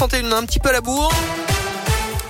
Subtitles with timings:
[0.00, 1.12] 31, un petit peu à la bourre.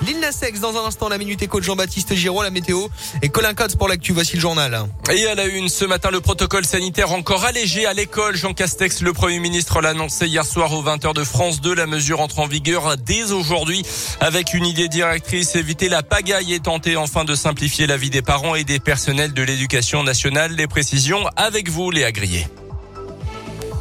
[0.00, 2.88] Lille Sex dans un instant, la minute éco de Jean-Baptiste Giraud, la météo
[3.20, 4.14] et Colin Cotes pour l'actu.
[4.14, 4.86] Voici le journal.
[5.12, 8.36] Et à la une, ce matin, le protocole sanitaire encore allégé à l'école.
[8.36, 11.74] Jean Castex, le Premier ministre, l'a annoncé hier soir aux 20h de France 2.
[11.74, 13.82] La mesure entre en vigueur dès aujourd'hui
[14.20, 18.22] avec une idée directrice, éviter la pagaille et tenter enfin de simplifier la vie des
[18.22, 20.52] parents et des personnels de l'éducation nationale.
[20.52, 22.48] Les précisions avec vous, Léa Grillet.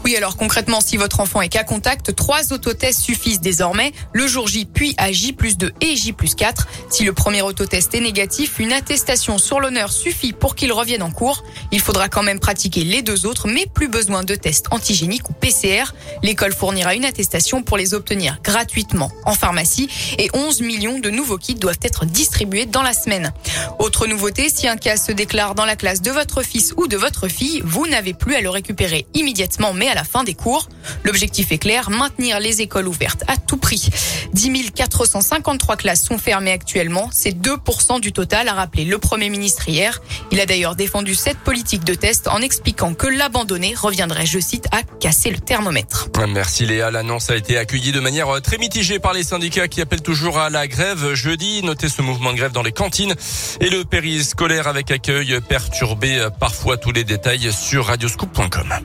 [0.07, 3.91] Oui, alors concrètement, si votre enfant est cas contact, trois autotests suffisent désormais.
[4.13, 6.65] Le jour J, puis à J plus 2 et J plus 4.
[6.89, 11.11] Si le premier autotest est négatif, une attestation sur l'honneur suffit pour qu'il revienne en
[11.11, 11.43] cours.
[11.73, 15.33] Il faudra quand même pratiquer les deux autres, mais plus besoin de tests antigéniques ou
[15.33, 15.93] PCR.
[16.23, 21.37] L'école fournira une attestation pour les obtenir gratuitement en pharmacie et 11 millions de nouveaux
[21.37, 23.33] kits doivent être distribués dans la semaine.
[23.77, 26.95] Autre nouveauté, si un cas se déclare dans la classe de votre fils ou de
[26.95, 30.69] votre fille, vous n'avez plus à le récupérer immédiatement, mais à la fin des cours.
[31.03, 33.89] L'objectif est clair, maintenir les écoles ouvertes à tout prix.
[34.33, 37.09] 10 453 classes sont fermées actuellement.
[37.11, 39.99] C'est 2% du total, a rappelé le Premier ministre hier.
[40.31, 44.67] Il a d'ailleurs défendu cette politique de test en expliquant que l'abandonner reviendrait, je cite,
[44.71, 46.09] à casser le thermomètre.
[46.27, 46.91] Merci Léa.
[46.91, 50.37] L'annonce a été accueillie de manière euh, très mitigée par les syndicats qui appellent toujours
[50.37, 51.63] à la grève jeudi.
[51.63, 53.15] Notez ce mouvement de grève dans les cantines
[53.61, 56.19] et le périscolaire avec accueil perturbé.
[56.19, 58.75] Euh, parfois tous les détails sur radioscoop.com.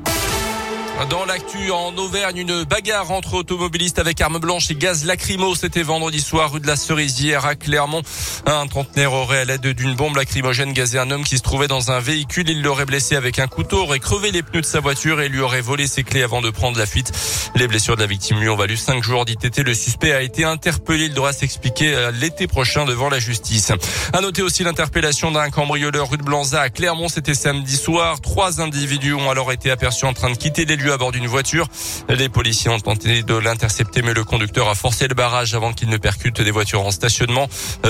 [1.11, 5.55] Dans l'actu en Auvergne, une bagarre entre automobilistes avec armes blanches et gaz lacrymo.
[5.55, 8.03] C'était vendredi soir rue de la Cerisière à Clermont.
[8.47, 11.91] Un trentenaire aurait à l'aide d'une bombe lacrymogène gazé un homme qui se trouvait dans
[11.91, 12.49] un véhicule.
[12.49, 15.41] Il l'aurait blessé avec un couteau, aurait crevé les pneus de sa voiture et lui
[15.41, 17.11] aurait volé ses clés avant de prendre la fuite.
[17.57, 19.59] Les blessures de la victime lui ont valu cinq jours d'ITT.
[19.59, 21.07] Le suspect a été interpellé.
[21.07, 23.73] Il devra s'expliquer euh, l'été prochain devant la justice.
[24.13, 27.09] À noter aussi l'interpellation d'un cambrioleur rue de Blanza à Clermont.
[27.09, 28.21] C'était samedi soir.
[28.21, 31.27] Trois individus ont alors été aperçus en train de quitter les lieux à bord d'une
[31.27, 31.67] voiture.
[32.09, 35.89] Les policiers ont tenté de l'intercepter, mais le conducteur a forcé le barrage avant qu'il
[35.89, 37.49] ne percute des voitures en stationnement.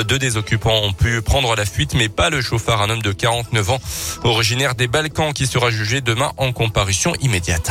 [0.09, 3.13] Deux des occupants ont pu prendre la fuite, mais pas le chauffeur, un homme de
[3.13, 3.81] 49 ans,
[4.25, 7.71] originaire des Balkans, qui sera jugé demain en comparution immédiate.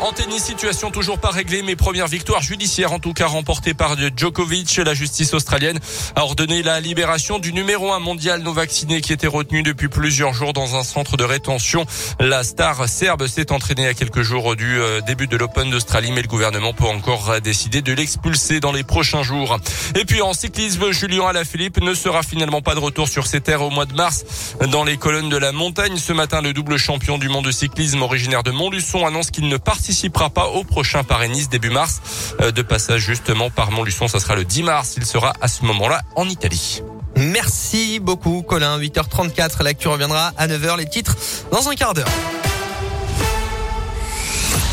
[0.00, 3.96] En tennis, situation toujours pas réglée, mais première victoire judiciaire en tout cas remportée par
[4.16, 4.76] Djokovic.
[4.76, 5.80] La justice australienne
[6.14, 10.34] a ordonné la libération du numéro un mondial non vacciné qui était retenu depuis plusieurs
[10.34, 11.84] jours dans un centre de rétention.
[12.20, 16.22] La star serbe s'est entraînée à quelques jours du euh, début de l'Open d'Australie, mais
[16.22, 19.58] le gouvernement peut encore décider de l'expulser dans les prochains jours.
[19.96, 23.62] Et puis en cyclisme, Julien Alaphilippe ne sera finalement pas de retour sur ses terres
[23.62, 24.24] au mois de mars.
[24.70, 28.02] Dans les colonnes de la montagne, ce matin, le double champion du monde de cyclisme
[28.02, 32.02] originaire de Montluçon annonce qu'il ne participe participera pas au prochain Paris-Nice début mars.
[32.42, 34.94] Euh, de passage justement par Montluçon, ça sera le 10 mars.
[34.98, 36.82] Il sera à ce moment-là en Italie.
[37.16, 38.78] Merci beaucoup Colin.
[38.78, 40.76] 8h34, l'actu reviendra à 9h.
[40.76, 41.16] Les titres
[41.50, 42.06] dans un quart d'heure.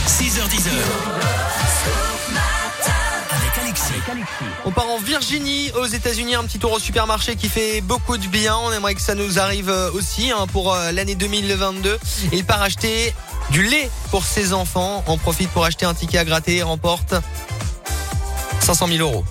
[0.05, 0.67] 6h10.
[4.65, 8.27] On part en Virginie, aux États-Unis, un petit tour au supermarché qui fait beaucoup de
[8.27, 8.55] bien.
[8.57, 11.97] On aimerait que ça nous arrive euh, aussi hein, pour euh, l'année 2022.
[12.33, 13.13] Il part acheter
[13.49, 15.03] du lait pour ses enfants.
[15.07, 16.61] On profite pour acheter un ticket à gratter.
[16.63, 17.15] Remporte
[18.61, 19.23] 500 000 euros.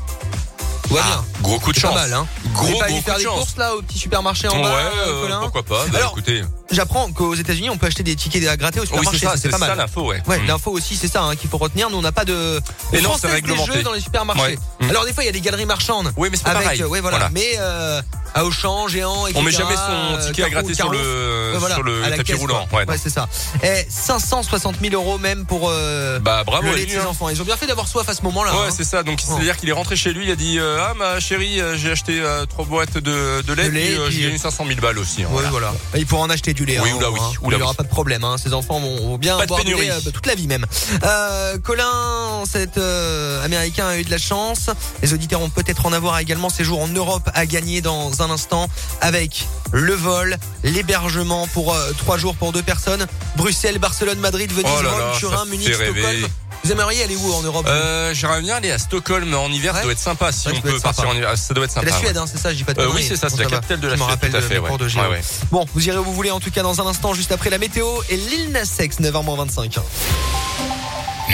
[0.90, 1.94] Ouais, ah, Gros coup de chance.
[1.94, 2.26] Pas mal, hein.
[2.52, 4.92] Gros, pas gros faire des courses là au petit supermarché en ouais, bas.
[5.06, 6.42] Euh, pourquoi pas bah, écoutez.
[6.74, 9.26] J'apprends qu'aux États-Unis, on peut acheter des tickets à gratter au supermarché.
[9.26, 9.70] Oui, c'est pas mal.
[9.70, 10.20] ça l'info, ouais.
[10.26, 10.46] Ouais, mm.
[10.46, 11.88] l'info aussi, c'est ça hein, qu'il faut retenir.
[11.90, 12.60] Nous, on n'a pas de.
[12.92, 13.70] Et non, c'est réglementé.
[13.70, 14.58] Des jeux dans les supermarchés.
[14.80, 14.90] Mm.
[14.90, 16.12] Alors des fois, il y a des galeries marchandes.
[16.16, 16.82] Oui, mais c'est pas pareil.
[16.82, 17.30] Ouais, voilà.
[17.32, 18.02] Mais euh,
[18.34, 19.40] à Auchan, géant, etc.
[19.40, 22.66] On met jamais son ticket à gratter sur le sur le tapis roulant.
[22.72, 23.28] Ouais, c'est ça.
[23.62, 25.70] Et 560 000 euros même pour.
[25.70, 27.28] Euh, bah bravo le lait de ses enfants.
[27.28, 28.52] Ils ont bien fait d'avoir soif à ce moment-là.
[28.52, 28.74] Ouais, hein.
[28.76, 29.02] c'est ça.
[29.02, 32.22] Donc c'est-à-dire qu'il est rentré chez lui, il a dit ah ma chérie, j'ai acheté
[32.48, 35.24] trois boîtes de de lait, et j'ai gagné 500 000 balles aussi.
[35.24, 35.72] Ouais, voilà.
[35.96, 37.20] Il pourra en acheter du Oui, hein, oula oui.
[37.42, 38.24] Il n'y aura pas de problème.
[38.24, 38.36] Hein.
[38.38, 40.66] Ces enfants vont bien pas de lait euh, toute la vie même.
[41.04, 44.70] Euh, Colin, cet euh, Américain a eu de la chance.
[45.02, 46.48] Les auditeurs vont peut-être en avoir également.
[46.48, 48.68] Séjour en Europe à gagner dans un instant
[49.00, 53.06] avec le vol, l'hébergement pour euh, trois jours pour deux personnes.
[53.36, 56.24] Bruxelles, Barcelone, Madrid, Venise, oh là Rome, là, Turin, Munich, rêver.
[56.64, 59.80] Vous aimeriez aller où en Europe euh, J'aimerais bien aller à Stockholm en hiver, Ouais.
[59.80, 61.36] ça doit être sympa si Ouais, on peut partir en hiver.
[61.36, 61.90] Ça doit être C'est sympa.
[61.90, 62.22] la Suède, ouais.
[62.22, 63.80] hein, c'est ça, je dis pas de Euh, oui, c'est ça, c'est Bon, la capitale
[63.80, 64.68] de la Je me Suède, rappelle tout à de fait, mes ouais.
[64.68, 65.02] cours de géo.
[65.02, 65.20] Ouais, ouais.
[65.50, 67.58] Bon, vous irez où vous voulez en tout cas dans un instant, juste après la
[67.58, 69.78] météo et Lil Nas X, 9h25.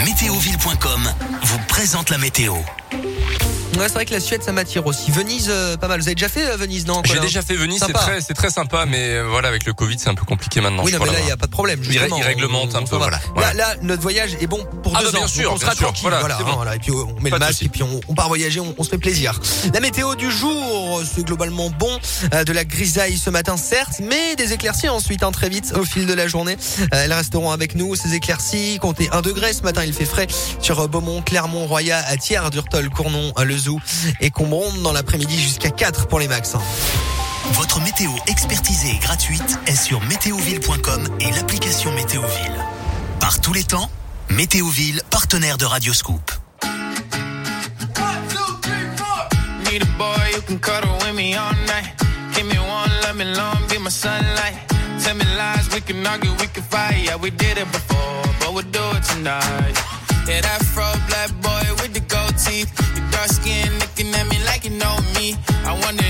[0.04, 1.12] Météoville.com
[1.44, 2.54] vous présente la météo.
[3.78, 5.10] Ouais, c'est vrai que la Suède, ça m'attire aussi.
[5.10, 6.00] Venise, euh, pas mal.
[6.00, 8.50] Vous avez déjà fait euh, Venise, non J'ai déjà fait Venise, c'est très, c'est très
[8.50, 10.82] sympa, mais euh, voilà, avec le Covid, c'est un peu compliqué maintenant.
[10.84, 11.80] Oui, non, mais là, il n'y a pas de problème.
[11.84, 13.08] Il il réglemente un peu, va.
[13.08, 13.20] voilà.
[13.36, 15.28] Là, là, notre voyage est bon pour Ah deux bah, bien ans.
[15.28, 15.84] sûr, on bien sera sûr.
[15.84, 16.08] tranquille.
[16.10, 16.52] Voilà, hein, bon.
[16.56, 16.76] voilà.
[16.76, 18.82] Et puis on met Pas le masque et puis on, on part voyager, on, on
[18.84, 19.40] se fait plaisir.
[19.72, 21.98] La météo du jour, c'est globalement bon.
[22.34, 25.84] Euh, de la grisaille ce matin, certes, mais des éclaircies ensuite, hein, très vite, au
[25.84, 26.56] fil de la journée.
[26.92, 28.78] Elles resteront avec nous, ces éclaircies.
[28.80, 30.26] Comptez 1 degré ce matin, il fait frais
[30.60, 33.56] sur Beaumont, Clermont, Roya, à Thiers, Durtol, Cournon, Le
[34.20, 34.72] Et Combron.
[34.82, 36.54] Dans l'après-midi, jusqu'à 4 pour les max.
[36.54, 36.60] hein.
[37.54, 42.64] Votre météo expertisée et gratuite est sur météoville.com et l'application Météoville.
[43.18, 43.90] Par tous les temps,
[44.28, 46.30] Météoville, partenaire de Radioscoop.
[49.70, 51.90] Need a boy who can cuddle with me all night.
[52.34, 54.54] Give me one, let me long, be my sunlight.
[55.02, 57.04] Tell me lies, we can argue, we can fight.
[57.04, 59.74] Yeah, we did it before, but we'll do it tonight.
[60.28, 62.70] Yeah, that fro black boy with the gold teeth.
[65.70, 66.09] I want it.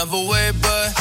[0.00, 0.99] Forgiving, love away, but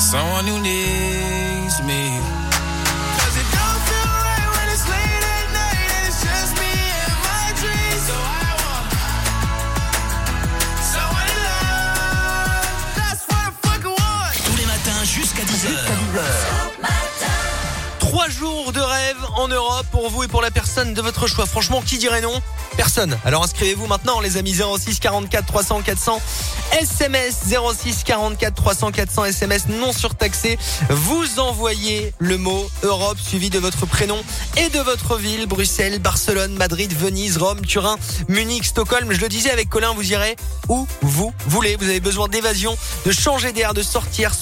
[0.00, 2.18] someone who needs me.
[3.18, 6.72] 'Cause it don't feel right when it's late at night it's just me
[7.04, 8.02] and my dreams.
[8.08, 8.86] So I want
[10.92, 12.64] someone to love.
[12.96, 14.32] That's what I fucking want.
[14.46, 16.79] Tous les matins jusqu'à 10h.
[18.10, 21.46] Trois jours de rêve en Europe pour vous et pour la personne de votre choix.
[21.46, 22.42] Franchement, qui dirait non?
[22.76, 23.16] Personne.
[23.24, 26.20] Alors inscrivez-vous maintenant, les amis 06 44 300 400
[26.80, 30.58] SMS 06 44 300 400 SMS non surtaxé.
[30.88, 34.18] Vous envoyez le mot Europe suivi de votre prénom
[34.56, 35.46] et de votre ville.
[35.46, 37.96] Bruxelles, Barcelone, Madrid, Venise, Rome, Turin,
[38.26, 39.12] Munich, Stockholm.
[39.12, 40.34] Je le disais avec Colin, vous irez
[40.68, 41.76] où vous voulez.
[41.76, 44.34] Vous avez besoin d'évasion, de changer d'air, de sortir.